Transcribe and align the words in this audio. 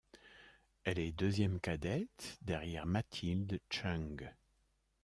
Elle 0.83 0.97
est 0.97 1.11
deuxième 1.11 1.59
cadette, 1.59 2.39
derrière 2.41 2.87
Mathilde 2.87 3.61
Chung. 3.69 4.33